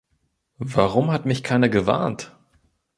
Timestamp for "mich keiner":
1.27-1.69